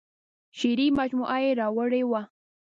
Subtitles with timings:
[0.57, 2.21] شعري مجموعه یې راوړې وه.